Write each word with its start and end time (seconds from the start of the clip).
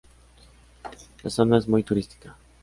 La 1.21 1.29
zona 1.29 1.59
es 1.59 1.67
muy 1.67 1.83
turística. 1.83 2.35